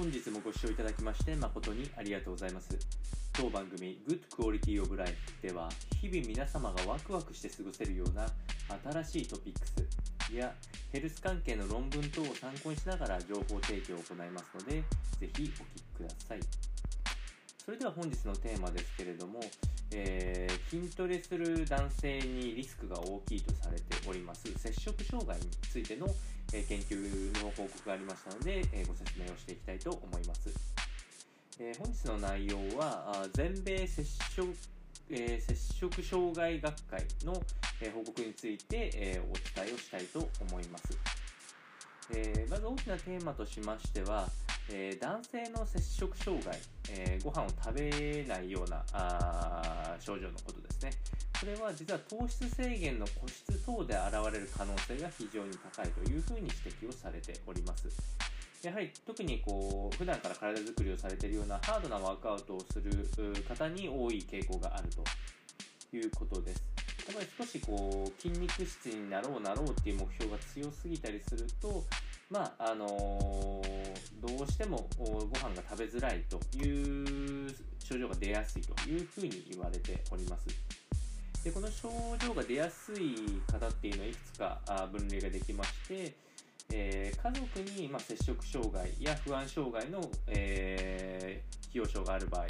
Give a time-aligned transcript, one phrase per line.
[0.00, 2.70] 本日もご視聴いただきまして誠にありがとうございます。
[3.34, 5.68] 当番組 Good Quality of Life では
[6.00, 8.26] 日々皆様がワクワクして過ごせるような
[9.04, 10.54] 新しいトピックスや
[10.90, 14.84] ヘルス関係の論文等を参考にしながら情報提供を行いますのでぜ
[15.20, 15.52] ひお聞き
[15.98, 16.40] ください。
[17.62, 19.38] それでは本日のテーマですけれども、
[19.92, 24.42] えー、筋トレする男性にリスクが大きいとされております。
[24.56, 26.06] 摂食障害についての、
[26.52, 30.48] えー、研究の報告がありましたので、えー、ご説明をしていきたいと思います、
[31.58, 34.54] え本日の内容は全米摂食
[35.12, 37.42] えー、摂食障害学会の、
[37.80, 40.96] え、報告について、え、お伝えをしたいと思います、
[42.14, 44.28] えまず大きなテーマとしましては、
[44.72, 46.58] え男性の摂食障害、
[46.90, 50.90] えご飯を食べないようなあ症状のことですね。
[51.40, 57.88] これは実は糖質制限の個室等で現れる可能性が非常に高いというふうに指摘をされております。
[58.62, 62.92] やはり特にこう普段から体づくりをされているようなハードなワークアウトをする
[63.48, 65.02] 方に多い傾向があると。
[65.96, 66.62] いうことです。
[67.08, 71.84] やっぱり少しこう筋肉質になろうなろうっていう目標が強すぎたりすると、
[72.30, 73.69] まああのー、
[74.20, 80.46] どうしてもご飯が食べづらいという症状が出やすいというふうに言われております。
[81.42, 86.14] でこの症状が出やすい方っていうのはいくつか分類ができまして、
[86.70, 92.46] えー、家族に、まあ、摂食障害や不安障害の、えー、既往症がある場合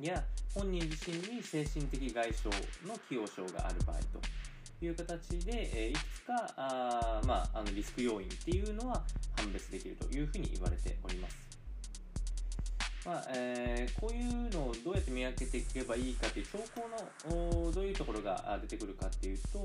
[0.00, 2.48] や本人自身に精神的外傷
[2.88, 4.39] の既往症がある場合と
[4.86, 9.02] いう形で、えー、いくつかあ、まあ、あのリスク要因っていうのは
[9.36, 11.50] 判別できるというふうに言われております。
[13.04, 19.64] まあえー、こういうのをどうやって見分けていけばいいかという兆候のどういうところが出てくるかっていうと、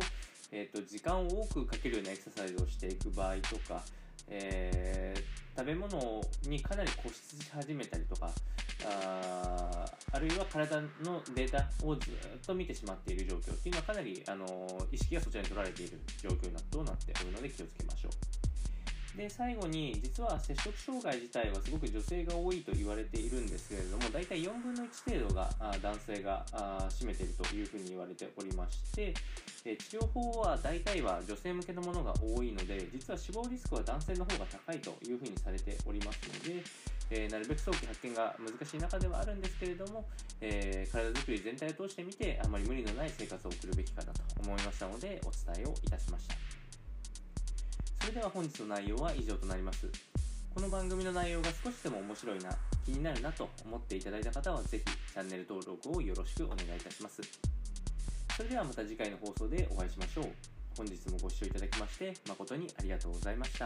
[0.52, 3.84] えーと、時間を多くかけるようなエクササイズをしていく場合とか、
[4.30, 8.32] えー、食べ物にかなり固執し始めたりとか
[8.88, 12.14] ああるいは体のデータをずっ
[12.46, 14.46] と見てしまっている状況っていうのはかなりあの
[14.92, 18.25] 意識がそちらに取られている状況となっておるので気をつけましょう。
[19.16, 25.50] で最後に実は摂食障害自体はすごく女性が多いと言われているんですけれども大体4分の1程度が
[25.82, 26.46] 男性が
[26.90, 29.14] 占めているというふうに言われておりまして
[29.64, 36.64] 治療法は大体は女性向けのものが多いので実は死亡リスクは男性の方が高いというふうにされておりますので、
[37.10, 40.06] えー、なるべく早期発見が難しい中ではあるんですけれども、
[40.42, 46.55] えー、体づくり全体を通してみてあまり無理のない生活を送るべきかなと思いましたのでお伝えをいたしました。
[48.06, 49.90] それでは本日の内容は以上となります。
[50.54, 52.52] この番組の内容が少しでも面白いな、
[52.86, 57.24] 気になるなと思っていただいた方は是非チャンネル登録をよろしくお願いいたします。
[58.38, 60.26] それではまた次回の放送でお会いしましょう。
[60.78, 63.66] 本日もご視聴いただきまして誠にありがとうございました。